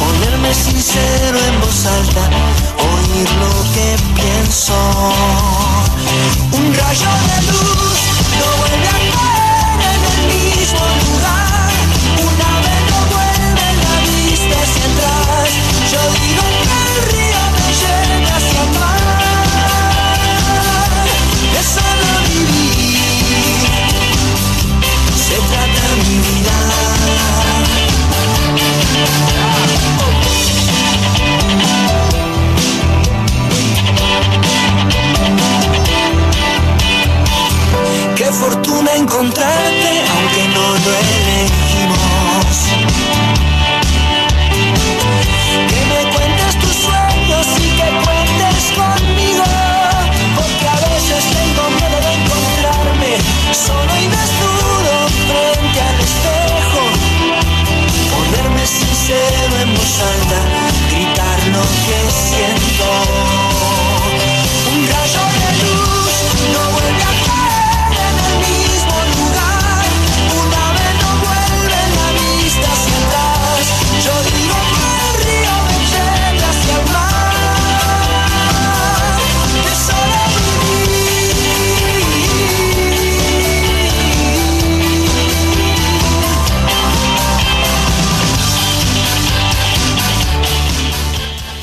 [0.00, 2.24] Ponerme sincero en voz alta,
[2.90, 4.74] oír lo que pienso.
[6.52, 8.00] Un rayo de luz
[8.38, 9.14] no vuelve a caer
[9.90, 11.49] en el mismo lugar.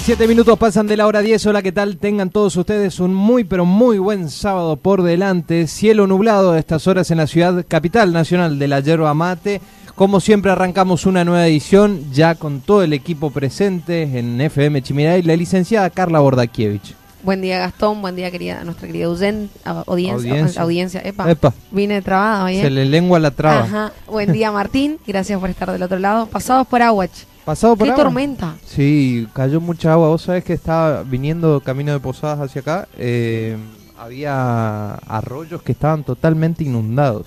[0.08, 1.48] 17 minutos pasan de la hora 10.
[1.48, 1.98] Hola, ¿qué tal?
[1.98, 5.68] Tengan todos ustedes un muy, pero muy buen sábado por delante.
[5.68, 9.60] Cielo nublado a estas horas en la ciudad capital nacional de la yerba mate.
[9.96, 15.24] Como siempre, arrancamos una nueva edición ya con todo el equipo presente en FM Chimiray,
[15.24, 16.94] la licenciada Carla Bordakiewicz.
[17.24, 18.02] Buen día, Gastón.
[18.02, 19.52] Buen día, querida, nuestra querida audiencia.
[19.76, 20.62] Audiencia.
[20.62, 21.02] audiencia.
[21.04, 21.54] Epa, Epa.
[21.72, 22.62] Vine trabada, oye.
[22.62, 22.72] Se ¿eh?
[22.72, 23.64] le lengua la traba.
[23.64, 23.92] Ajá.
[24.10, 25.00] Buen día, Martín.
[25.06, 26.28] Gracias por estar del otro lado.
[26.28, 27.12] Pasados por Aguach.
[27.48, 28.04] ¿Pasado por qué agua?
[28.04, 28.56] tormenta.
[28.66, 30.10] Sí, cayó mucha agua.
[30.10, 32.88] Vos sabés que estaba viniendo camino de Posadas hacia acá.
[32.98, 33.56] eh,
[33.98, 37.26] había arroyos que estaban totalmente inundados.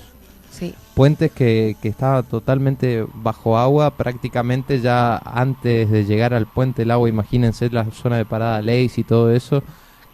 [0.52, 6.82] Sí, puentes que, que estaba totalmente bajo agua, prácticamente ya antes de llegar al puente
[6.82, 9.62] el agua, imagínense la zona de parada Leis y todo eso,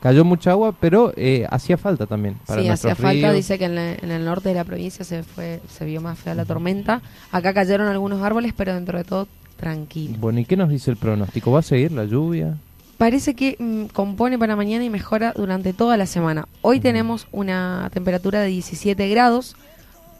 [0.00, 2.36] cayó mucha agua, pero eh, hacía falta también.
[2.46, 5.24] Para sí, hacía falta, dice que en, la- en el norte de la provincia se
[5.24, 7.02] fue, se vio más fea la tormenta.
[7.32, 10.16] Acá cayeron algunos árboles, pero dentro de todo tranquilo.
[10.18, 11.50] Bueno, ¿y qué nos dice el pronóstico?
[11.52, 12.56] ¿Va a seguir la lluvia?
[12.98, 16.48] Parece que mm, compone para mañana y mejora durante toda la semana.
[16.62, 16.82] Hoy Mm.
[16.82, 19.54] tenemos una temperatura de 17 grados.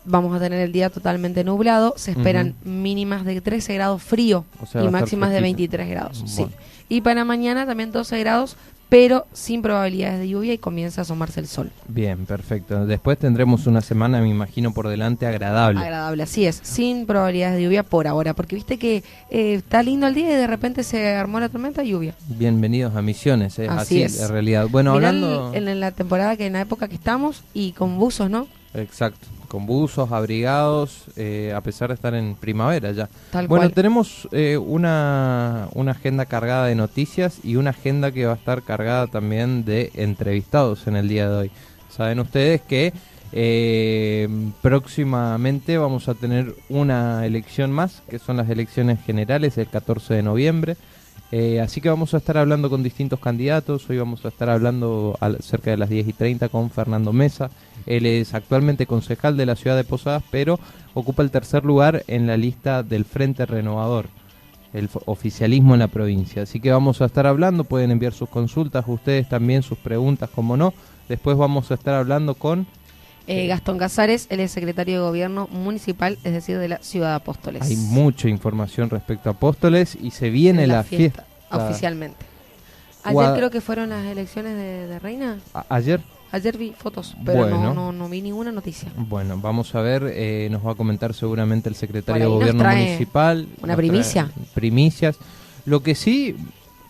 [0.05, 1.95] Vamos a tener el día totalmente nublado.
[1.97, 5.57] Se esperan mínimas de 13 grados frío O sea, va y máximas de fresquito.
[5.57, 6.23] 23 grados.
[6.27, 6.47] Sí.
[6.89, 8.57] Y para mañana también 12 grados,
[8.89, 11.71] pero sin probabilidades de lluvia y comienza a asomarse el sol.
[11.89, 12.87] Bien, perfecto.
[12.87, 15.81] Después tendremos una semana, me imagino, por delante agradable.
[15.81, 20.07] Agradable, así es, sin probabilidades de lluvia por ahora, porque viste que eh, está lindo
[20.07, 22.15] el día y de repente se armó la tormenta lluvia.
[22.29, 24.21] Bienvenidos a Misiones, es Así así, es.
[24.23, 24.69] en realidad.
[24.71, 25.53] Bueno, Mirá hablando...
[25.55, 28.47] en, en la temporada que en la época que estamos y con buzos, ¿no?
[28.75, 33.09] Exacto, con buzos, abrigados, eh, a pesar de estar en primavera ya.
[33.31, 33.73] Tal bueno, cual.
[33.73, 38.63] tenemos eh, una, una agenda cargada de noticias y una agenda que va a estar
[38.63, 41.51] cargada también de entrevistados en el día de hoy.
[41.89, 42.93] Saben ustedes que
[43.33, 44.29] eh,
[44.63, 50.23] próximamente vamos a tener una elección más, que son las elecciones generales el 14 de
[50.23, 50.77] noviembre.
[51.33, 53.89] Eh, así que vamos a estar hablando con distintos candidatos.
[53.91, 57.51] Hoy vamos a estar hablando cerca de las 10 y 30 con Fernando Mesa.
[57.85, 60.61] Él es actualmente concejal de la ciudad de Posadas, pero
[60.95, 64.07] ocupa el tercer lugar en la lista del Frente Renovador,
[64.73, 66.43] el oficialismo en la provincia.
[66.43, 70.57] Así que vamos a estar hablando, pueden enviar sus consultas, ustedes también sus preguntas, como
[70.57, 70.75] no.
[71.09, 72.67] Después vamos a estar hablando con...
[73.29, 77.15] Eh, Gastón Casares, él es secretario de Gobierno Municipal, es decir, de la Ciudad de
[77.17, 77.63] Apóstoles.
[77.63, 81.25] Hay mucha información respecto a Apóstoles y se viene En la, fiesta.
[81.51, 82.25] Oficialmente.
[83.05, 85.39] Ayer creo que fueron las elecciones de, de Reina.
[85.55, 86.01] A- ayer
[86.33, 87.63] Ayer vi fotos, pero Bueno.
[87.63, 88.89] no, no, no vi ninguna noticia.
[88.97, 93.47] Bueno, vamos a ver, eh, nos va a comentar seguramente el secretario de Gobierno Municipal.
[93.63, 94.29] una primicia.
[94.53, 95.17] Primicias.
[95.65, 96.35] Lo que sí,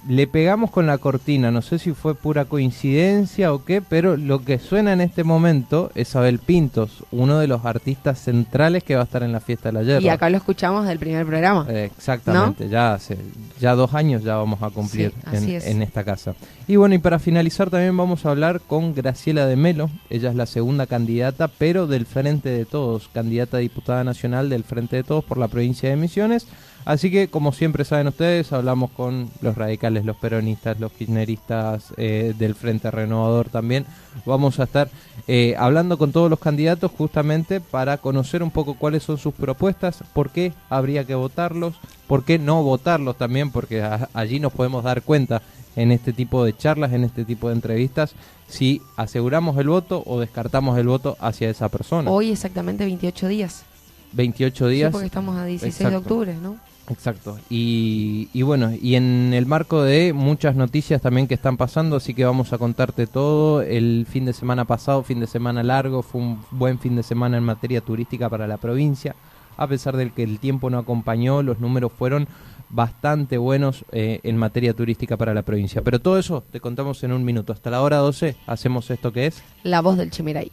[0.09, 4.45] le pegamos con la cortina, no sé si fue pura coincidencia o qué, pero lo
[4.45, 9.03] que suena en este momento es Abel Pintos, uno de los artistas centrales que va
[9.03, 10.01] a estar en la fiesta de la yerba.
[10.03, 11.67] Y acá lo escuchamos del primer programa.
[11.69, 13.19] Eh, exactamente, ya hace
[13.59, 15.67] ya dos años ya vamos a cumplir Sí, en, es.
[15.67, 16.35] en esta casa.
[16.69, 20.37] Y bueno, y para finalizar también vamos a hablar con Graciela de Melo, ella es
[20.37, 25.05] la segunda candidata, pero del Frente de Todos, candidata a diputada nacional del Frente de
[25.05, 26.47] Todos por la provincia de Misiones.
[26.87, 32.33] Así que, como siempre saben ustedes, hablamos con los radicales, los peronistas, los kirchneristas eh,
[32.39, 33.85] del Frente Renovador también.
[34.25, 34.89] Vamos a estar
[35.27, 39.99] eh, hablando con todos los candidatos justamente para conocer un poco cuáles son sus propuestas,
[40.13, 41.75] por qué habría que votarlos,
[42.07, 45.43] por qué no votarlos también, porque a- allí nos podemos dar cuenta
[45.75, 48.15] en este tipo de charlas, en este tipo de entrevistas,
[48.47, 52.11] si aseguramos el voto o descartamos el voto hacia esa persona.
[52.13, 53.65] Hoy exactamente 28 días.
[54.13, 54.93] 28 Sí, días.
[54.93, 56.57] porque estamos a 16 de octubre, ¿no?
[56.89, 57.39] Exacto.
[57.51, 62.15] Y, y bueno, y en el marco de muchas noticias también que están pasando, así
[62.15, 63.63] que vamos a contarte todo.
[63.63, 67.37] El fin de semana pasado, fin de semana largo, fue un buen fin de semana
[67.37, 69.17] en materia turística para la provincia.
[69.57, 72.29] A pesar del que el tiempo no acompañó, los números fueron
[72.69, 75.83] bastante buenos eh, en materia turística para la provincia.
[75.83, 77.53] Pero todo eso te contamos en un minuto.
[77.53, 79.43] Hasta la hora 12 hacemos esto que es.
[79.63, 80.53] La voz del Chimiray.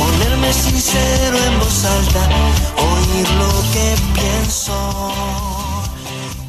[0.00, 2.22] Ponerme sincero en voz alta,
[2.76, 4.74] oír lo que pienso.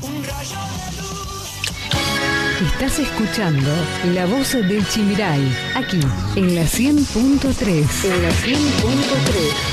[0.01, 2.71] Un rayo de luz.
[2.71, 3.69] Estás escuchando
[4.13, 5.43] La Voz del Chimiray,
[5.75, 5.99] aquí
[6.37, 8.05] en la 100.3.
[8.05, 9.70] En la 100.3.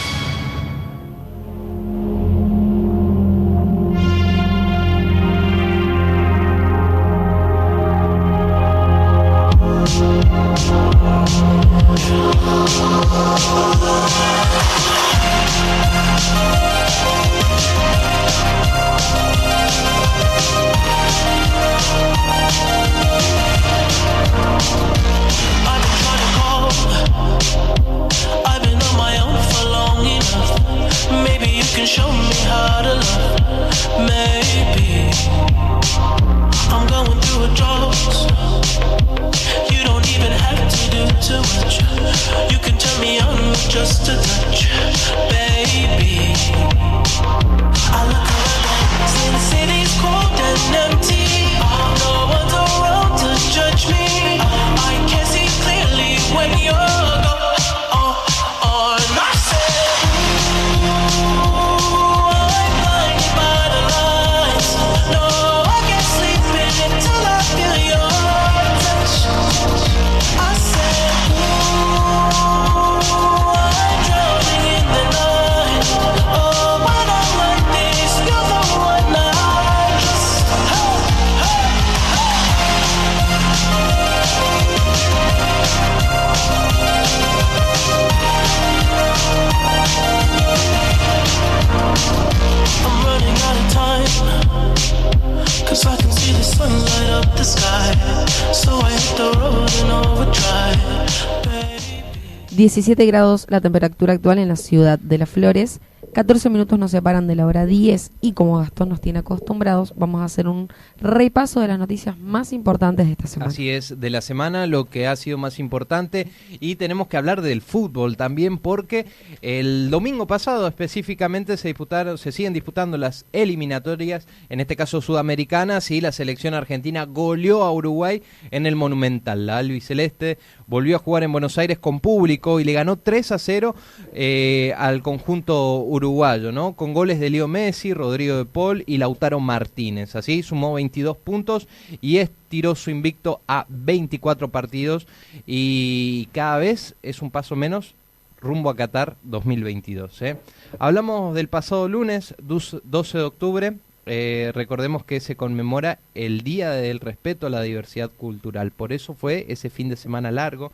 [102.59, 105.81] 17 grados la temperatura actual en la ciudad de Las Flores.
[106.13, 110.23] 14 minutos nos separan de la hora 10 y como Gastón nos tiene acostumbrados, vamos
[110.23, 110.69] a hacer un
[111.01, 113.51] repaso de las noticias más importantes de esta semana.
[113.51, 117.43] Así es, de la semana lo que ha sido más importante y tenemos que hablar
[117.43, 119.07] del fútbol también porque
[119.43, 125.91] el domingo pasado específicamente se disputaron, se siguen disputando las eliminatorias, en este caso sudamericanas
[125.91, 129.47] y la selección argentina goleó a Uruguay en el Monumental.
[129.47, 130.39] La albiceleste
[130.69, 133.75] volvió a jugar en Buenos Aires con público y le ganó 3 a 0
[134.13, 136.75] eh, al conjunto uruguayo, ¿no?
[136.75, 140.15] Con goles de Leo Messi, Rodrigo de Paul y Lautaro Martínez.
[140.15, 141.67] Así sumó 22 puntos
[142.01, 145.07] y estiró su invicto a 24 partidos
[145.47, 147.95] y cada vez es un paso menos
[148.41, 150.23] rumbo a Qatar 2022.
[150.23, 150.37] ¿eh?
[150.79, 153.73] Hablamos del pasado lunes, dus- 12 de octubre.
[154.09, 158.71] Eh, recordemos que se conmemora el Día del Respeto a la Diversidad Cultural.
[158.71, 160.73] Por eso fue ese fin de semana largo,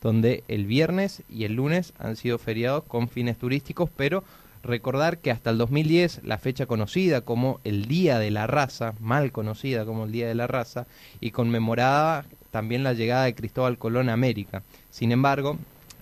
[0.00, 4.24] donde el viernes y el lunes han sido feriados con fines turísticos, pero
[4.62, 9.32] recordar que hasta el 2010 la fecha conocida como el Día de la Raza, mal
[9.32, 10.86] conocida como el Día de la Raza,
[11.20, 14.62] y conmemorada también la llegada de Cristóbal Colón a América.
[14.90, 15.56] Sin embargo,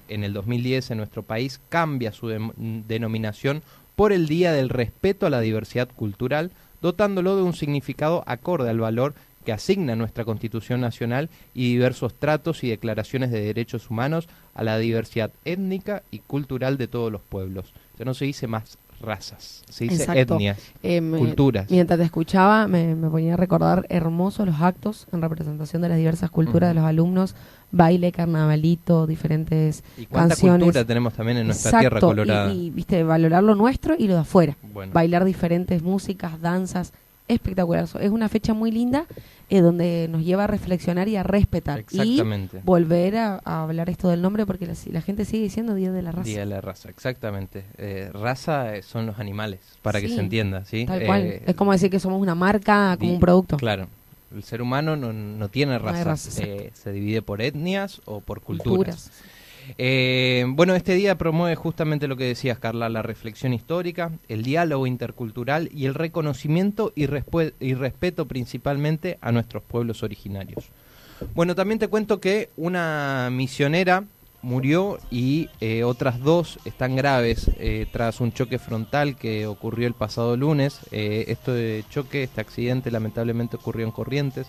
[0.09, 2.29] en el 2010 en nuestro país cambia su
[2.89, 3.63] denominación
[3.97, 6.51] por el Día del Respeto a la Diversidad Cultural,
[6.83, 12.63] dotándolo de un significado acorde al valor que asigna nuestra Constitución Nacional y diversos tratos
[12.63, 17.73] y declaraciones de derechos humanos a la diversidad étnica y cultural de todos los pueblos.
[17.99, 20.35] Ya no se dice más razas, se dice Exacto.
[20.35, 21.71] etnias, Eh, me- culturas.
[21.71, 25.99] Mientras te escuchaba, me, me ponía a recordar hermosos los actos en representación de las
[25.99, 27.35] diversas culturas de los alumnos,
[27.73, 30.65] baile, carnavalito, diferentes Y cuánta canciones.
[30.65, 32.53] cultura tenemos también en nuestra Exacto, tierra y- colorada.
[32.53, 34.57] Y, viste, valorar lo nuestro y lo de afuera.
[34.73, 34.93] Bueno.
[34.93, 36.93] Bailar diferentes músicas, danzas,
[37.33, 37.85] espectacular.
[38.01, 39.07] Es una fecha muy linda
[39.49, 41.79] eh, donde nos lleva a reflexionar y a respetar.
[41.81, 42.59] Exactamente.
[42.59, 45.93] Y volver a, a hablar esto del nombre porque la, la gente sigue diciendo Día
[45.93, 46.25] de la Raza.
[46.29, 47.65] Día de la raza, exactamente.
[47.79, 50.87] Eh, raza eh, son los animales, para que se entienda, ¿sí?
[50.87, 51.41] Tal Eh, cual.
[51.47, 53.57] Es como decir que somos una marca, como un producto.
[53.57, 53.87] Claro.
[54.35, 59.11] El ser humano no, no tiene razas, eh, se divide por etnias o por culturas.
[59.11, 59.11] Culturas.
[59.79, 64.87] Eh, bueno, este día promueve justamente lo que decías, Carla, la reflexión histórica, el diálogo
[64.87, 70.71] intercultural y el reconocimiento y, respeto principalmente a nuestros pueblos originarios.
[71.35, 74.05] Bueno, también te cuento que una misionera
[74.43, 79.95] murió y eh, otras dos están graves eh, tras un choque frontal que ocurrió el
[79.95, 80.81] pasado lunes.
[80.93, 81.37] Eh,
[81.91, 84.47] choque, este accidente lamentablemente ocurrió en Corrientes.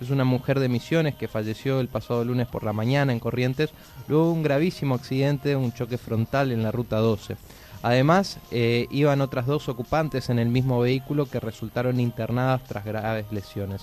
[0.00, 3.70] Es una mujer de Misiones que falleció el pasado lunes por la mañana en Corrientes,
[4.08, 7.36] luego de un gravísimo accidente, un choque frontal en la ruta 12.
[7.82, 13.26] Además, eh, iban otras dos ocupantes en el mismo vehículo que resultaron internadas tras graves
[13.32, 13.82] lesiones.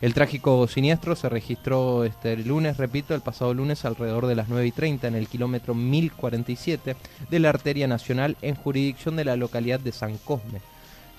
[0.00, 4.66] El trágico siniestro se registró este lunes, repito, el pasado lunes alrededor de las 9
[4.66, 6.94] y 30 en el kilómetro 1047
[7.28, 10.60] de la arteria nacional en jurisdicción de la localidad de San Cosme.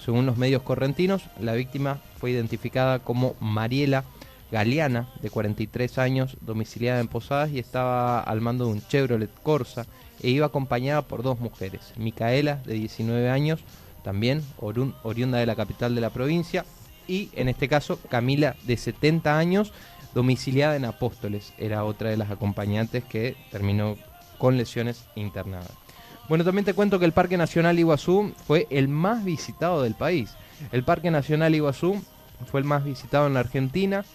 [0.03, 4.05] Según los medios correntinos, la víctima fue identificada como Mariela
[4.51, 9.85] Galeana, de 43 años, domiciliada en Posadas y estaba al mando de un Chevrolet Corsa
[10.21, 13.61] e iba acompañada por dos mujeres, Micaela, de 19 años,
[14.03, 16.65] también oriunda de la capital de la provincia,
[17.07, 19.71] y en este caso Camila, de 70 años,
[20.13, 23.97] domiciliada en Apóstoles, era otra de las acompañantes que terminó
[24.37, 25.71] con lesiones internadas.
[26.27, 30.31] Bueno, también te cuento que el Parque Nacional Iguazú fue el más visitado del país.
[30.71, 32.01] El Parque Nacional Iguazú
[32.45, 34.05] fue el más visitado en la Argentina.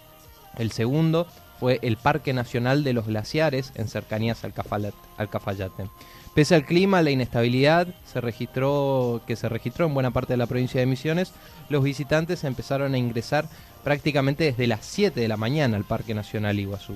[0.59, 1.27] El segundo
[1.59, 5.89] fue el Parque Nacional de los Glaciares en cercanías al, Cafayate.
[6.35, 10.47] Pese al clima, la inestabilidad se registró, que se registró en buena parte de la
[10.47, 11.33] provincia de Misiones,
[11.69, 13.49] los visitantes empezaron a ingresar
[13.85, 16.95] prácticamente desde las 7 de la mañana al Parque Nacional Iguazú.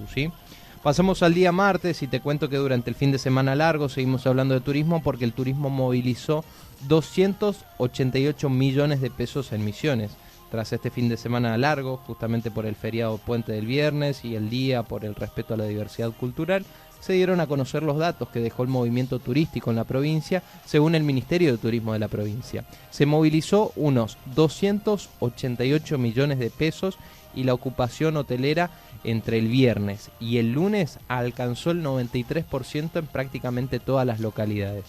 [0.83, 4.27] Pasamos al día martes y te cuento que durante el fin de semana largo seguimos
[4.27, 6.45] hablando de turismo porque el turismo movilizó
[6.87, 10.13] 288 millones de pesos en misiones.
[10.51, 14.49] Tras este fin de semana largo, justamente por el feriado puente del viernes y el
[14.49, 16.65] día por el respeto a la diversidad cultural,
[17.01, 20.95] se dieron a conocer los datos que dejó el movimiento turístico en la provincia, según
[20.95, 22.65] el Ministerio de Turismo de la provincia.
[22.91, 26.99] Se movilizó unos 288 millones de pesos
[27.35, 28.71] y la ocupación hotelera
[29.05, 34.85] entre el viernes y el lunes alcanzó el 93% en prácticamente todas las localidades.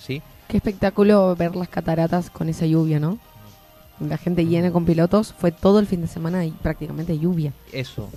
[0.48, 3.20] Qué espectáculo ver las cataratas con esa lluvia, ¿no?
[4.00, 5.34] La gente llena con pilotos.
[5.38, 7.52] Fue todo el fin de semana y prácticamente lluvia.
[7.74, 8.10] Eso,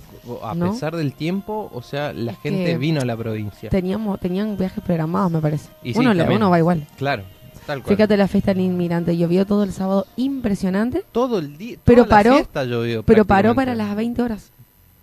[0.43, 0.71] a ¿No?
[0.71, 3.69] pesar del tiempo, o sea, la Es gente vino a la provincia.
[3.69, 5.69] Teníamos, tenían viajes programados, me parece.
[5.83, 6.87] Y sí, uno, uno va igual.
[6.97, 7.23] Claro,
[7.65, 7.95] tal cual.
[7.95, 9.17] Fíjate la fiesta del inmigrante.
[9.17, 13.25] Llovió todo el sábado impresionante, todo el día, Pero toda la paró- fiesta llovió pero
[13.25, 14.51] paró para las 20 horas.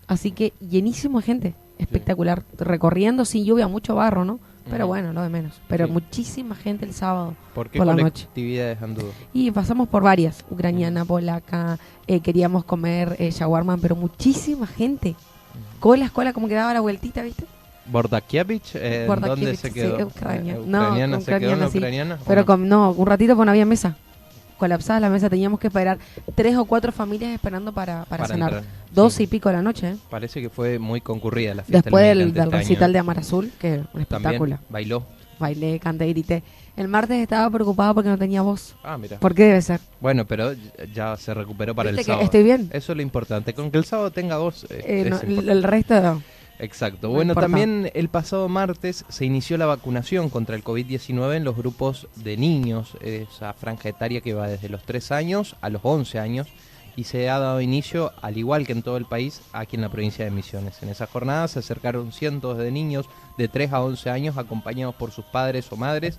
[0.07, 1.55] Así que llenísimo de gente.
[1.79, 2.43] Espectacular.
[2.59, 4.39] Recorriendo sin lluvia, mucho barro, ¿no?
[4.69, 4.89] Pero Ujú.
[4.89, 5.61] bueno, lo de menos.
[5.69, 5.93] Pero Sí.
[5.93, 7.35] muchísima gente el sábado.
[7.55, 8.25] ¿Por qué por la noche.
[8.27, 9.11] colectividades anduvo?
[9.33, 15.17] Y pasamos por varias, ucraniana, polaca, eh, queríamos comer eh, shawarma, pero muchísima gente.
[15.81, 17.45] Cola, cola, como que daba la vueltita, ¿viste?
[17.87, 20.07] Bordakievich, eh, ¿dónde se sí, quedó?
[20.07, 20.55] Ucrania.
[20.55, 22.25] Eh, No, ucraniana, ¿se quedó en la ucraniana, sí.
[22.27, 22.47] Pero no?
[22.47, 23.97] con, no, un ratito pues no había mesa.
[24.61, 25.99] Colapsada la mesa, teníamos que esperar
[26.35, 28.53] tres o cuatro familias esperando para, para, Para cenar.
[28.53, 29.23] entrar, Dos sí.
[29.23, 29.97] y pico de la noche, ¿eh?
[30.11, 33.81] Parece que fue muy concurrida la fiesta Después del, este recital de Amar Azul, que
[33.95, 34.59] un espectáculo.
[34.69, 35.03] Bailó.
[35.39, 36.43] Bailé, canté, grité.
[36.77, 38.77] El martes estaba preocupada porque no tenía voz.
[38.83, 39.19] Ah, mira.
[39.19, 39.81] ¿Por qué debe ser?
[39.99, 40.53] Bueno, pero
[40.95, 42.25] ya se recuperó para el ¿Viste que sábado.
[42.27, 42.69] estoy bien?
[42.73, 43.55] Eso es lo importante.
[43.55, 44.65] Con que el sábado tenga voz.
[44.65, 46.23] eh, Eh, es no, el resto...
[46.61, 47.09] Exacto.
[47.09, 51.57] No bueno, también el pasado martes se inició la vacunación contra el COVID-19 en los
[51.57, 56.19] grupos de niños, esa franja etaria que va desde los 3 años a los 11
[56.19, 56.49] años,
[56.97, 59.89] y se ha dado inicio, al igual que en todo el país, aquí en la
[59.89, 60.83] provincia de Misiones.
[60.83, 63.07] En esas jornadas se acercaron cientos de niños
[63.39, 66.19] de 3 a 11 años acompañados por sus padres o madres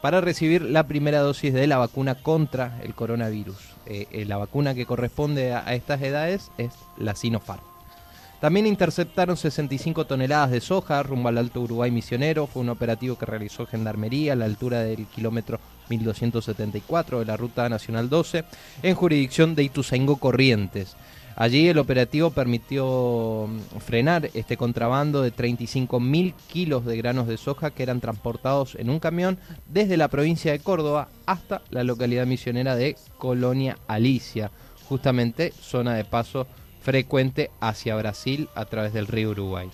[0.00, 3.58] para recibir la primera dosis de la vacuna contra el coronavirus.
[3.86, 7.71] Eh, eh, la vacuna que corresponde a, a estas edades es la Sinopharm.
[8.42, 12.48] También interceptaron 65 toneladas de soja rumbo al Alto Uruguay Misionero.
[12.48, 17.68] Fue un operativo que realizó Gendarmería a la altura del kilómetro 1274 de la Ruta
[17.68, 18.44] Nacional 12
[18.82, 20.96] en jurisdicción de Ituzaingó Corrientes.
[21.36, 27.36] Allí el operativo permitió mm, frenar este contrabando de 35 mil kilos de granos de
[27.36, 32.26] soja que eran transportados en un camión desde la provincia de Córdoba hasta la localidad
[32.26, 34.50] misionera de Colonia Alicia,
[34.88, 36.48] justamente zona de paso
[36.82, 39.70] frecuente hacia Brasil a través del río Uruguay.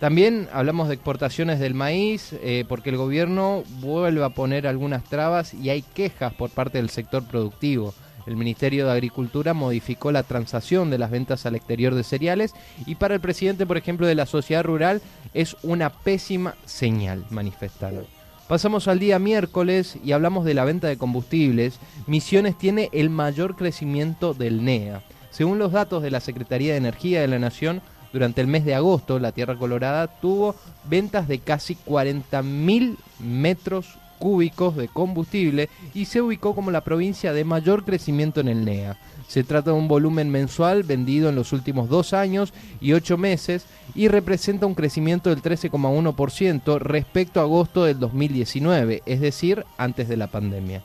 [0.00, 5.54] También hablamos de exportaciones del maíz, eh, porque el gobierno vuelve a poner algunas trabas
[5.54, 7.94] y hay quejas por parte del sector productivo.
[8.26, 12.54] El Ministerio de Agricultura modificó la transacción de las ventas al exterior de cereales
[12.86, 15.02] y para el presidente, por ejemplo, de la sociedad rural
[15.34, 18.06] es una pésima señal, manifestaron.
[18.48, 21.78] Pasamos al día miércoles y hablamos de la venta de combustibles.
[22.06, 25.02] Misiones tiene el mayor crecimiento del NEA.
[25.34, 28.76] Según los datos de la Secretaría de Energía de la Nación, durante el mes de
[28.76, 30.54] agosto la Tierra Colorada tuvo
[30.88, 37.42] ventas de casi 40.000 metros cúbicos de combustible y se ubicó como la provincia de
[37.42, 38.96] mayor crecimiento en el NEA.
[39.26, 43.66] Se trata de un volumen mensual vendido en los últimos dos años y ocho meses
[43.96, 50.16] y representa un crecimiento del 13,1% respecto a agosto del 2019, es decir, antes de
[50.16, 50.84] la pandemia.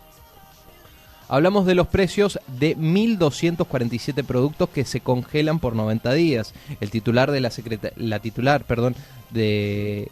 [1.29, 6.53] Hablamos de los precios de 1.247 productos que se congelan por 90 días.
[6.81, 7.51] El titular de la,
[7.95, 8.95] la titular, perdón,
[9.29, 10.09] de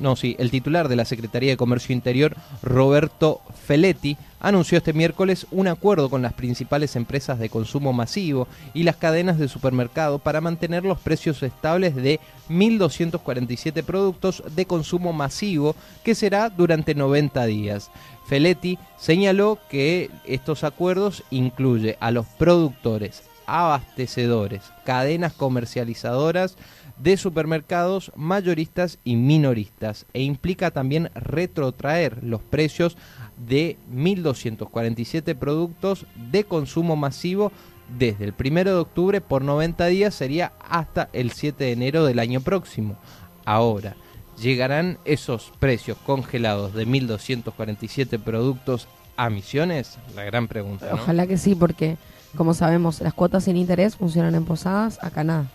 [0.00, 5.46] no, sí, el titular de la Secretaría de Comercio Interior, Roberto Feletti, anunció este miércoles
[5.52, 10.40] un acuerdo con las principales empresas de consumo masivo y las cadenas de supermercado para
[10.40, 17.92] mantener los precios estables de 1.247 productos de consumo masivo que será durante 90 días.
[18.26, 26.56] Feletti señaló que estos acuerdos incluye a los productores, abastecedores, cadenas comercializadoras,
[27.02, 32.96] de supermercados mayoristas y minoristas e implica también retrotraer los precios
[33.38, 37.52] de 1.247 productos de consumo masivo
[37.98, 42.18] desde el 1 de octubre por 90 días sería hasta el 7 de enero del
[42.18, 42.96] año próximo.
[43.44, 43.96] Ahora,
[44.40, 49.98] ¿llegarán esos precios congelados de 1.247 productos a misiones?
[50.14, 50.90] La gran pregunta.
[50.92, 51.96] Ojalá que sí, porque
[52.36, 55.50] como sabemos, las cuotas sin interés funcionan en posadas, acá nada.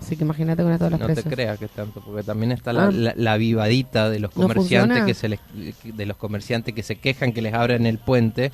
[0.00, 1.24] Así que imagínate con todas las No precios.
[1.26, 2.90] te creas que tanto, porque también está la, Ah.
[2.90, 5.40] la, la vivadita de los ¿No comerciantes que se les,
[5.84, 8.50] de los comerciantes que se quejan que les abren el puente.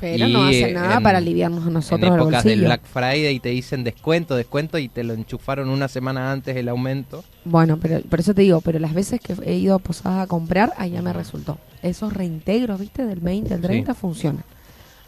[0.00, 2.60] Pero Y, no hacen nada en- para aliviarnos a en nosotros el épocas del.
[2.62, 6.68] Black Friday y te dicen descuento, descuento y te lo enchufaron una semana antes el
[6.70, 7.22] aumento.
[7.44, 10.26] Bueno, pero por eso te digo, pero las veces que he ido a posadas a
[10.26, 11.58] comprar, allá me resultó.
[11.82, 13.04] Esos reintegros, ¿viste?
[13.04, 14.42] Del 20 al 30 funcionan.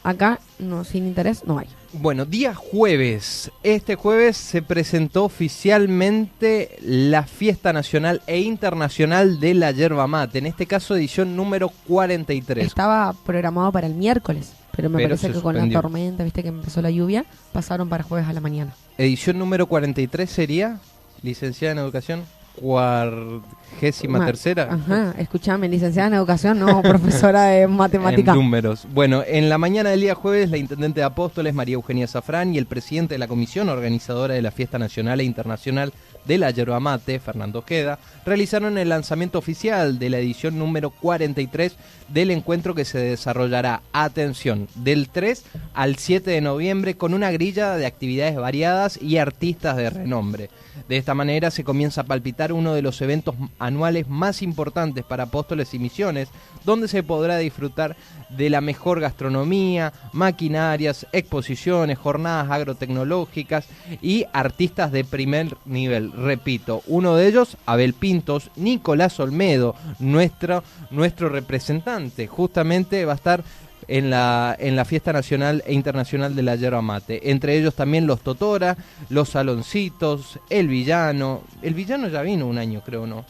[0.03, 1.69] Acá, no sin interés, no hay.
[1.93, 3.51] Bueno, día jueves.
[3.63, 10.39] Este jueves se presentó oficialmente la fiesta nacional e internacional de la yerba mate.
[10.39, 12.67] En este caso, edición número 43.
[12.67, 16.43] Estaba programado para el miércoles, pero me Pero parece que con la tormenta, ¿viste?
[16.43, 18.75] Que empezó la lluvia, pasaron para jueves a la mañana.
[18.97, 20.81] Edición número 43 sería
[21.23, 22.23] licenciada en educación,
[22.61, 24.69] cuargésima Ma- tercera.
[24.73, 28.33] Ajá, escuchame, licenciada en educación, no profesora de matemática.
[28.33, 28.87] En números.
[28.93, 32.59] Bueno, en la mañana del día jueves, la intendente de Apóstoles, María Eugenia Zafrán, y
[32.59, 35.93] el presidente de la comisión organizadora de la fiesta nacional e internacional
[36.25, 41.77] de la yerba mate, Fernando Ojeda, realizaron el lanzamiento oficial de la edición número 43
[42.09, 47.77] del encuentro que se desarrollará, atención, del 3 al 7 de noviembre con una grilla
[47.77, 50.51] de actividades variadas y artistas de renombre.
[50.89, 55.25] De esta manera se comienza a palpitar uno de los eventos anuales más importantes para
[55.25, 56.31] apóstoles y misiones,
[56.65, 57.95] donde se podrá disfrutar
[58.31, 63.67] de la mejor gastronomía, maquinarias, exposiciones, jornadas agrotecnológicas
[64.01, 66.11] y artistas de primer nivel.
[66.13, 73.45] Repito, uno de ellos, Abel Pintos, Nicolás Olmedo, nuestro, nuestro representante, justamente va a estar
[73.89, 77.31] en la, en la fiesta nacional e internacional de la yerba mate.
[77.31, 78.77] Entre ellos también los Totora,
[79.11, 81.43] los Saloncitos, el Villano.
[81.63, 83.25] El Villano ya vino un año, creo, ¿no?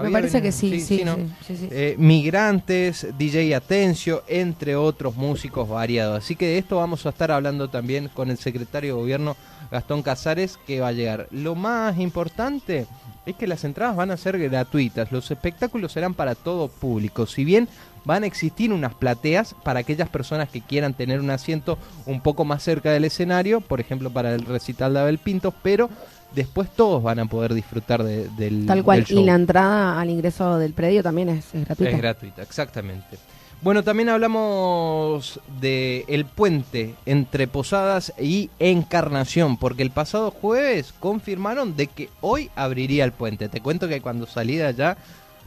[0.00, 1.16] Me parece venido- que sí, sí, ¿no?
[1.16, 1.68] sí, sí, sí.
[1.72, 6.22] Eh, Migrantes, DJ Atencio, entre otros músicos variados.
[6.22, 9.36] Así que de esto vamos a estar hablando también con el secretario de gobierno
[9.72, 11.26] Gastón Casares, que va a llegar.
[11.32, 12.86] Lo más importante
[13.26, 15.12] es que las entradas van a ser gratuitas.
[15.12, 17.26] Los espectáculos serán para todo público.
[17.26, 17.68] Si bien
[18.04, 22.44] van a existir unas plateas para aquellas personas que quieran tener un asiento un poco
[22.46, 25.90] más cerca del escenario, por ejemplo para el recital de Abel Pintos, pero
[26.34, 28.98] después todos van a poder disfrutar de- del, Tal cual.
[29.00, 29.18] del show.
[29.20, 31.90] Y la entrada al ingreso del predio también es, es gratuita.
[31.92, 33.18] Es gratuita, exactamente.
[33.60, 41.76] Bueno, también hablamos de el puente entre Posadas y Encarnación, porque el pasado jueves confirmaron
[41.76, 43.48] de que hoy abriría el puente.
[43.48, 44.96] Te cuento que cuando salí de allá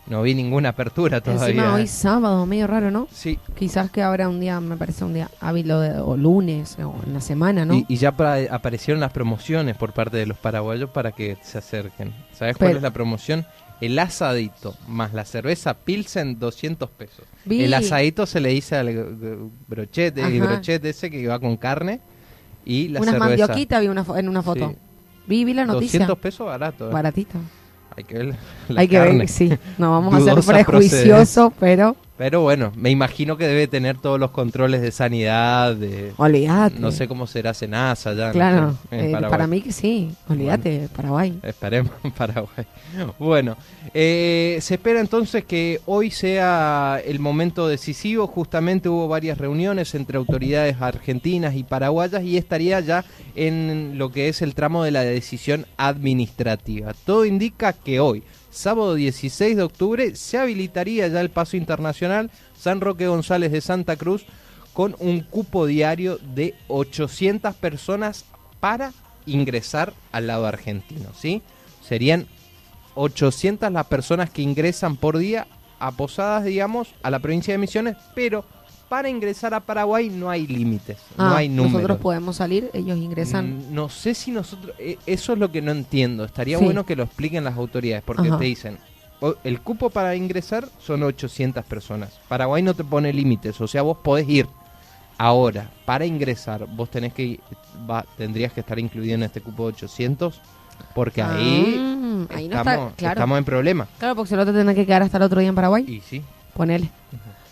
[0.08, 1.47] no vi ninguna apertura todavía.
[1.47, 3.08] Encima hoy sábado, medio raro, ¿no?
[3.13, 6.76] Sí, Quizás que habrá un día, me parece un día hábil o, de- o lunes
[6.80, 7.76] o en la semana, ¿no?
[7.76, 11.60] y, y ya pa- aparecieron las promociones por parte de los paraguayos para que se
[11.60, 12.13] acerquen.
[12.34, 13.45] ¿Sabes cuál es la promoción?
[13.81, 17.25] El asadito más la cerveza Pilsen, 200 pesos.
[17.45, 18.93] Vi- El asadito se le dice al
[19.67, 21.99] brochete, el brochete ese que va con carne
[22.63, 23.25] y la Unas cerveza.
[23.47, 24.69] mandioquitas vi una en una foto.
[24.69, 24.75] Sí.
[25.27, 25.99] Vi, vi la noticia.
[25.99, 26.89] 200 pesos barato.
[26.89, 26.93] eh.
[26.93, 27.37] Baratito.
[27.97, 28.35] Hay que ver
[28.69, 29.51] la Hay que ver, sí.
[29.77, 34.29] No vamos a ser prejuiciosos, pero Pero bueno, me imagino que debe tener todos los
[34.29, 36.13] controles de sanidad, de...
[36.17, 36.77] olvídate.
[36.79, 38.27] No sé cómo será Senasa ya.
[38.27, 40.12] no Claro, sé, en eh, para mí que sí.
[40.29, 41.39] Olvídate, Paraguay.
[41.41, 42.67] Esperemos Paraguay.
[43.17, 43.57] Bueno,
[43.95, 48.27] eh, se espera entonces que hoy sea el momento decisivo.
[48.27, 53.03] Justamente hubo varias reuniones entre autoridades argentinas y paraguayas y estaría ya
[53.36, 56.93] en lo que es el tramo de la decisión administrativa.
[57.03, 62.81] Todo indica que hoy, sábado 16 de octubre, se habilitaría ya el paso internacional San
[62.81, 64.25] Roque González de Santa Cruz
[64.73, 68.25] con un cupo diario de 800 personas
[68.59, 68.93] para
[69.25, 71.41] ingresar al lado argentino, ¿sí?
[71.87, 72.27] Serían
[72.95, 75.47] 800 las personas que ingresan por día
[75.79, 78.45] a Posadas, digamos, a la provincia de Misiones, pero
[78.91, 81.71] para ingresar a Paraguay no hay límites, no Ah, hay números.
[81.75, 83.69] nosotros podemos salir, ellos ingresan.
[83.69, 86.25] Mm, No sé si nosotros, eh, eso es lo que no entiendo.
[86.25, 86.65] Estaría Sí.
[86.65, 88.38] bueno que lo expliquen las autoridades, porque Ajá.
[88.38, 88.77] te dicen,
[89.45, 92.19] el cupo para ingresar son 800 personas.
[92.27, 94.45] Paraguay no te pone límites, o sea, vos podés ir.
[95.17, 97.39] Ahora, para ingresar, vos tenés que
[97.89, 100.41] va, tendrías que estar incluido en este cupo de 800,
[100.93, 101.77] porque ahí,
[102.30, 103.13] Ah, ahí estamos, está, claro.
[103.19, 103.88] estamos en problema.
[103.99, 105.86] Claro, porque si no te tendrás que quedar hasta el otro día en Paraguay.
[105.88, 106.21] Y sí,
[106.54, 106.89] Ponele.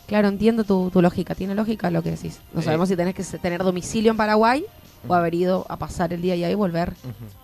[0.10, 1.36] Claro, entiendo tu, tu lógica.
[1.36, 2.40] Tiene lógica lo que decís.
[2.54, 4.66] No sabemos si tenés que se- tener domicilio en Paraguay
[5.08, 6.94] o haber ido a pasar el día allá y volver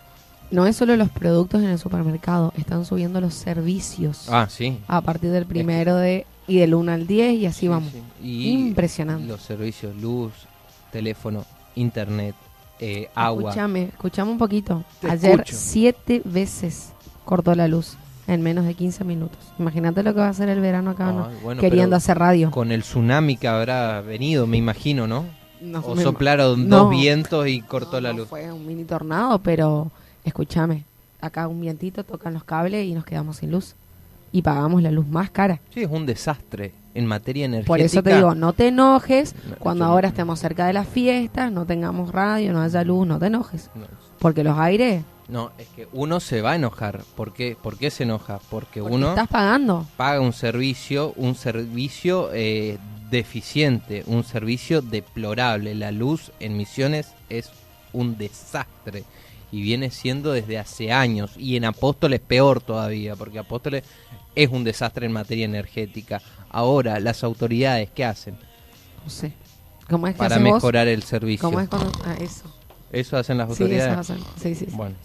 [0.53, 4.77] No es solo los productos en el supermercado, están subiendo los servicios Ah, sí.
[4.87, 7.91] a partir del primero de y del 1 al 10 y así Sí, vamos.
[7.91, 8.01] sí.
[8.21, 9.25] Y Impresionante.
[9.27, 10.31] Los servicios, luz,
[10.91, 12.35] teléfono, internet,
[12.79, 13.49] eh, agua.
[13.51, 14.83] Escúchame, escuchame un poquito.
[14.99, 15.55] Te Ayer escucho.
[15.57, 16.91] siete veces
[17.25, 19.39] cortó la luz en menos de 15 minutos.
[19.57, 21.29] Imagínate lo que va a hacer el verano acá, ¿no?
[21.41, 22.51] Bueno, queriendo hacer radio.
[22.51, 25.25] Con el tsunami que habrá venido, me imagino, ¿no?
[25.61, 26.77] No, o soplaron no.
[26.77, 28.27] dos vientos y cortó la no luz.
[28.27, 29.91] Fue un mini tornado, pero
[30.23, 30.85] escúchame.
[31.21, 33.75] Acá un vientito, tocan los cables y nos quedamos sin luz.
[34.31, 35.59] Y pagamos la luz más cara.
[35.73, 37.67] Sí, es un desastre en materia energética.
[37.67, 41.51] Por eso te digo, no te enojes No, cuando ahora estemos cerca de las fiestas,
[41.51, 43.69] no tengamos radio, no haya luz, no te enojes.
[43.75, 43.85] No,
[44.19, 47.03] Porque los aires, no, es que uno se va a enojar.
[47.15, 48.39] ¿Por qué, ¿Por qué se enoja?
[48.49, 49.85] Porque, porque uno estás pagando.
[49.97, 52.77] paga un servicio, un servicio eh,
[53.09, 55.75] deficiente, un servicio deplorable.
[55.75, 57.51] La luz en Misiones es
[57.93, 59.05] un desastre
[59.53, 63.83] y viene siendo desde hace años y en Apóstoles peor todavía, porque Apóstoles
[64.33, 66.23] es un desastre en materia energética.
[66.49, 68.35] Ahora, las autoridades, ¿qué hacen?
[69.03, 69.31] No sé.
[69.87, 70.43] ¿Cómo es que Para vos?
[70.55, 71.47] mejorar el servicio.
[71.47, 71.91] ¿Cómo es cuando.?
[72.03, 72.45] Ah, eso.
[72.91, 73.91] Eso hacen las Sí, autoridades.
[73.91, 74.25] eso hacen.
[74.41, 74.65] Sí, sí.
[74.71, 74.75] sí.
[74.75, 74.95] Bueno,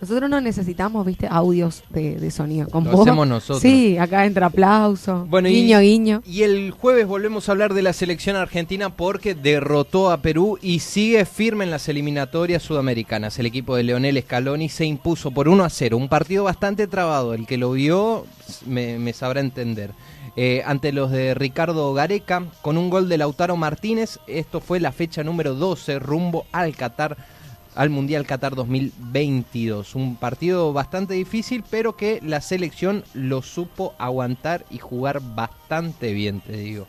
[0.00, 2.68] Nosotros no necesitamos, viste, audios de, de sonido.
[2.68, 3.00] Con Lo vos.
[3.02, 3.62] hacemos nosotros.
[3.62, 5.24] Sí, acá entra aplauso.
[5.30, 6.22] Bueno, y- guiño, guiño.
[6.26, 10.80] Y el jueves volvemos a hablar de la selección argentina porque derrotó a Perú y
[10.80, 13.38] sigue firme en las eliminatorias sudamericanas.
[13.38, 17.32] El equipo de Leonel Scaloni se impuso por 1 a 0, un partido bastante trabado.
[17.32, 18.26] El que lo vio
[18.66, 19.92] me, me sabrá entender.
[20.36, 24.90] Eh, ante los de Ricardo Gareca, con un gol de Lautaro Martínez, esto fue la
[24.90, 27.16] fecha número 12 rumbo al Qatar
[27.74, 29.94] al Mundial Qatar 2022.
[29.94, 36.40] Un partido bastante difícil, pero que la selección lo supo aguantar y jugar bastante bien,
[36.40, 36.86] te digo.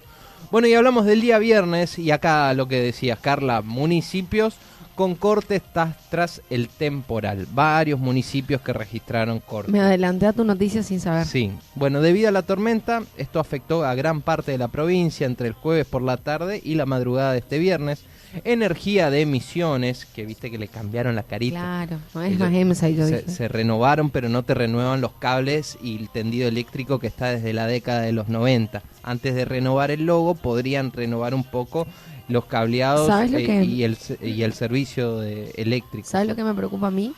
[0.51, 4.55] Bueno, y hablamos del día viernes, y acá lo que decías, Carla, municipios
[4.95, 5.61] con cortes
[6.09, 7.47] tras, el temporal.
[7.51, 9.71] Varios municipios que registraron cortes.
[9.71, 11.25] Me adelanté a tu noticia sin saber.
[11.25, 15.47] Sí, bueno, debido a la tormenta, esto afectó a gran parte de la provincia entre
[15.47, 18.05] el jueves por la tarde y la madrugada de este viernes.
[18.43, 21.57] Energía de emisiones, que viste que le cambiaron la carita.
[21.59, 23.31] Claro, no es más EMSA, yo se, dije.
[23.31, 27.53] se renovaron, pero no te renuevan los cables y el tendido eléctrico que está desde
[27.53, 28.83] la década de los 90.
[29.03, 31.87] Antes de renovar el logo, podrían renovar un poco
[32.27, 36.07] los cableados ¿Sabes lo eh, y, el, y el servicio de eléctrico.
[36.07, 37.13] ¿Sabes lo que me preocupa a mí?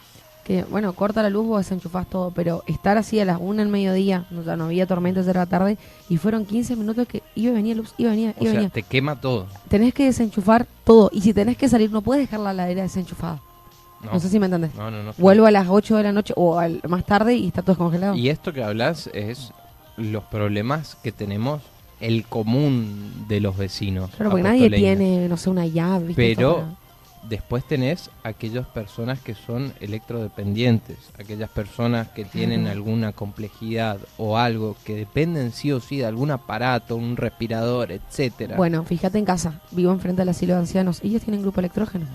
[0.48, 3.68] Que, bueno, corta la luz, vos desenchufás todo, pero estar así a las 1 del
[3.68, 7.56] mediodía, no, no había tormenta, ya era tarde, y fueron 15 minutos que iba y
[7.56, 8.70] venía luz, iba y venía, O iba y sea, venía.
[8.70, 9.48] te quema todo.
[9.68, 13.42] Tenés que desenchufar todo, y si tenés que salir, no puedes dejar la ladera desenchufada.
[14.04, 14.74] No, sé si me entendés.
[14.76, 15.14] no, no, no.
[15.18, 18.16] Vuelvo a las 8 de la noche o al- más tarde y está todo descongelado.
[18.16, 19.52] Y esto que hablas es
[19.98, 21.62] los problemas que tenemos
[22.00, 24.12] el común de los vecinos.
[24.12, 26.06] claro, porque nadie tiene, no sé, una llave.
[26.08, 26.22] ¿viste?
[26.36, 26.64] Pero
[27.30, 34.76] después tenés aquellas personas que son electrodependientes, aquellas personas que tienen alguna complejidad o algo
[34.84, 38.56] que dependen sí o sí de algún aparato, un respirador, etcétera.
[38.56, 42.06] Bueno, fíjate en casa, vivo enfrente del asilo de ancianos, ellos tienen grupo electrógeno.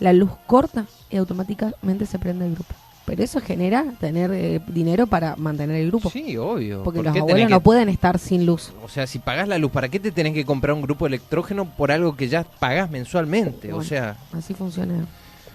[0.00, 2.74] La luz corta y automáticamente se prende el grupo.
[3.12, 6.08] Pero eso genera tener eh, dinero para mantener el grupo.
[6.08, 6.82] Sí, obvio.
[6.82, 8.72] porque ¿Por los abuelos no pueden estar sin luz.
[8.82, 11.66] O sea, si pagás la luz, ¿para qué te tenés que comprar un grupo electrógeno
[11.66, 13.70] por algo que ya pagás mensualmente?
[13.74, 15.04] O sea, Así funciona.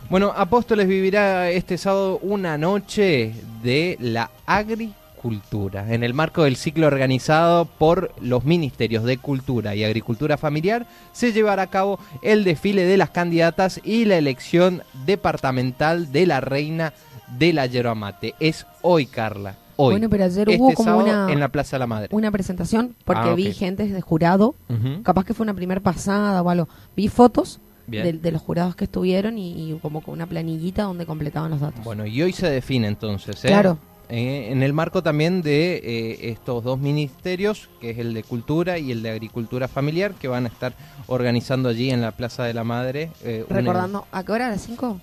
[0.08, 6.86] Bueno, Apóstoles vivirá este sábado una noche de la agricultura, en el marco del ciclo
[6.86, 12.86] organizado por los Ministerios de Cultura y Agricultura Familiar, se llevará a cabo el desfile
[12.86, 16.94] de las candidatas y la elección departamental de la reina
[17.38, 18.34] de la yerba mate.
[18.40, 19.94] Es hoy, Carla, hoy.
[19.94, 22.08] Bueno, pero ayer Este hubo como una, en la Plaza de la Madre.
[22.12, 24.56] una presentación porque Ah, vi gente de jurado.
[25.04, 26.68] Capaz que fue una primer pasada o algo.
[26.96, 31.06] Vi fotos de, de los jurados que estuvieron y, y como con una planillita donde
[31.06, 31.84] completaban los datos.
[31.84, 33.48] Bueno, y hoy se define entonces, ¿eh?
[33.48, 33.78] Claro.
[34.10, 38.78] Eh, en el marco también de eh, estos dos ministerios, que es el de Cultura
[38.80, 40.74] y el de Agricultura Familiar, que van a estar
[41.08, 43.12] organizando allí en la Plaza de la Madre.
[43.24, 44.48] eh, Recordando, ¿a qué hora?
[44.48, 45.00] ¿A las 5?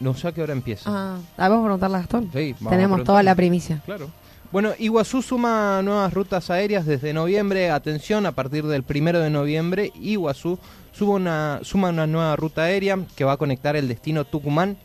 [0.00, 0.90] No sé a qué hora empieza.
[0.90, 2.30] Ah, ah, vamos a preguntarle a Gastón.
[2.32, 3.82] Sí, vamos Tenemos toda la primicia.
[3.84, 4.10] Claro.
[4.50, 7.70] Bueno, Iguazú suma nuevas rutas aéreas desde noviembre.
[7.70, 10.58] Atención, a partir del primero de noviembre, Iguazú
[10.92, 14.78] suma una, suma una nueva ruta aérea que va a conectar el destino Tucumán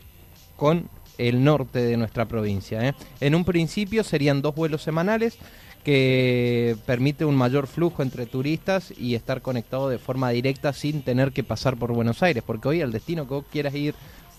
[0.56, 2.86] con el norte de nuestra provincia.
[2.86, 2.94] ¿eh?
[3.20, 5.38] En un principio serían dos vuelos semanales
[5.84, 11.32] que permite un mayor flujo entre turistas y estar conectado de forma directa sin tener
[11.32, 13.94] que pasar por Buenos Aires, porque hoy al destino que vos quieras ir,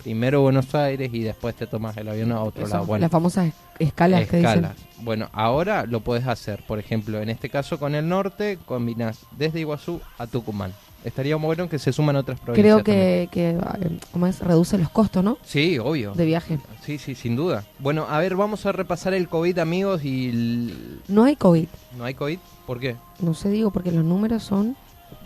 [0.05, 2.85] primero Buenos Aires y después te tomas el avión a otro Eso, lado.
[2.85, 4.75] Bueno, Las famosas escalas que escalas.
[4.77, 5.03] dicen.
[5.03, 9.61] Bueno, ahora lo puedes hacer, por ejemplo, en este caso con el norte, combinas desde
[9.61, 10.73] Iguazú a Tucumán.
[11.03, 12.83] Estaría bueno que se suman otras provincias.
[12.83, 14.39] Creo que, que eh, ¿cómo es?
[14.41, 15.37] Reduce los costos, ¿no?
[15.43, 16.13] Sí, obvio.
[16.13, 16.59] De viaje.
[16.83, 17.63] Sí, sí, sin duda.
[17.79, 20.29] Bueno, a ver, vamos a repasar el COVID, amigos, y...
[20.29, 21.67] el- No hay COVID.
[21.97, 22.37] ¿No hay COVID?
[22.67, 22.95] ¿Por qué?
[23.19, 24.75] No sé, digo, porque los números son...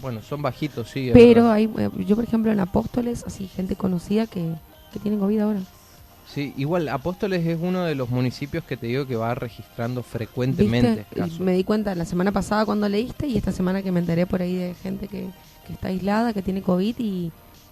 [0.01, 1.11] Bueno, son bajitos, sí.
[1.13, 4.53] Pero hay, eh, yo por ejemplo en Apóstoles, así gente conocida que,
[4.91, 5.59] que tienen COVID ahora.
[6.33, 11.05] Sí, igual, Apóstoles es uno de los municipios que te digo que va registrando frecuentemente
[11.15, 11.39] casos.
[11.39, 14.43] me di cuenta la semana pasada cuando leíste y esta semana que me enteré por
[14.43, 15.27] ahí de gente que,
[15.65, 17.31] que está aislada, que tiene COVID y,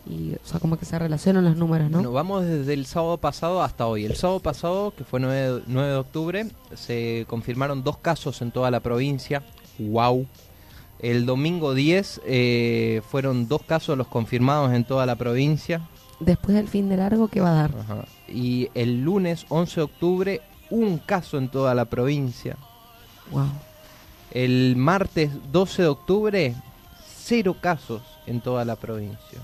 [0.10, 1.98] y, o sea, como que se relacionan los números, ¿no?
[1.98, 4.06] Bueno, vamos desde el sábado pasado hasta hoy.
[4.06, 8.72] El sábado pasado, que fue 9, 9 de octubre, se confirmaron dos casos en toda
[8.72, 9.44] la provincia.
[9.78, 10.26] ¡Wow!
[11.00, 15.88] El domingo 10 eh, fueron dos casos los confirmados en toda la provincia.
[16.20, 17.72] Después del fin de largo, ¿qué va a dar?
[17.80, 18.06] Ajá.
[18.28, 22.58] Y el lunes 11 de octubre, un caso en toda la provincia.
[23.32, 23.48] Wow.
[24.32, 26.56] El martes 12 de octubre,
[27.06, 29.40] cero casos en toda la provincia.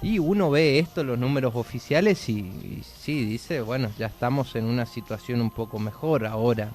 [0.00, 4.66] Y uno ve esto, los números oficiales, y, y sí, dice, bueno, ya estamos en
[4.66, 6.70] una situación un poco mejor ahora.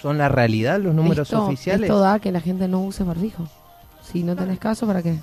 [0.00, 1.82] ¿Son la realidad los números esto, oficiales?
[1.82, 3.48] Esto da que la gente no use barbijo.
[4.02, 5.18] Si no tenés caso, ¿para qué?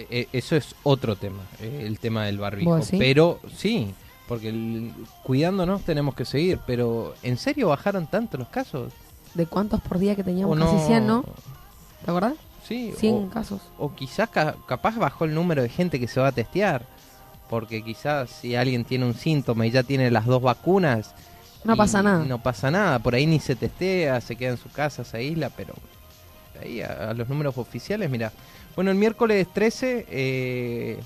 [0.00, 2.78] Eh, eh, eso es otro tema, eh, el tema del barbijo.
[2.98, 3.92] Pero sí,
[4.28, 4.92] Porque el-
[5.24, 8.92] cuidándonos tenemos que seguir, pero ¿en serio bajaron tanto los casos?
[9.32, 10.54] ¿De cuántos por día que teníamos?
[10.56, 11.24] ¿O Casi 100, ¿no?
[12.04, 12.34] ¿Te acordás?
[12.62, 13.62] Sí, 100 o- casos.
[13.78, 16.84] O quizás ca- capaz bajó el número de gente que se va a testear.
[17.48, 21.14] Porque quizás si alguien tiene un síntoma y ya tiene las dos vacunas.
[21.64, 22.22] No pasa nada.
[22.26, 22.98] No pasa nada.
[22.98, 25.72] Por ahí ni se testea, se queda en su casa, se aísla, pero
[26.60, 28.32] ahí a, los números oficiales, mira.
[28.74, 30.98] Bueno, el miércoles 13 eh,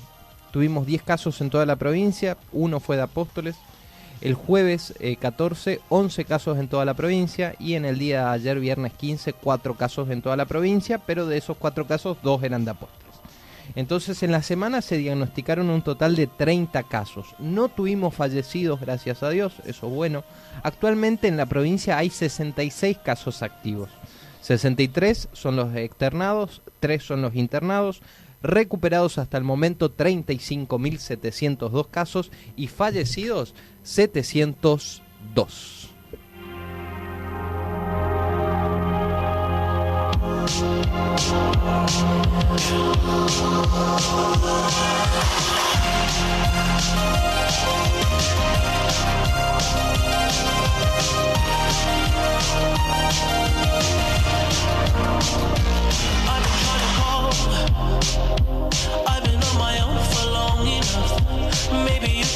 [0.51, 3.57] tuvimos 10 casos en toda la provincia, uno fue de Apóstoles.
[4.21, 8.31] El jueves eh, 14, 11 casos en toda la provincia y en el día de
[8.31, 12.45] ayer, viernes 15, 4 casos en toda la provincia, pero de esos 4 casos, 2
[12.45, 13.03] eran de Apóstoles.
[13.75, 17.35] Entonces en la semana se diagnosticaron un total de 30 casos.
[17.39, 20.25] No tuvimos fallecidos, gracias a Dios, eso es bueno.
[20.63, 23.89] Actualmente en la provincia hay 66 casos activos.
[24.43, 28.03] 63 son los externados, 3 son los internados.
[28.43, 35.03] Recuperados hasta el momento 35.702 casos y fallecidos 702.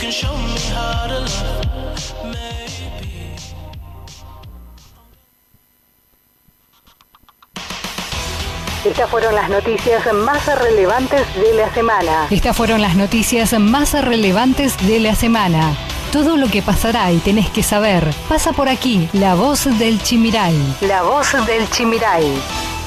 [0.07, 2.15] Can show me how to love.
[2.25, 3.35] Maybe.
[8.85, 12.29] Estas fueron las noticias más relevantes de la semana.
[12.31, 15.77] Estas fueron las noticias más relevantes de la semana.
[16.13, 19.09] Todo lo que pasará y tenés que saber pasa por aquí.
[19.13, 20.55] La voz del Chimiray.
[20.83, 22.33] La voz del Chimiray.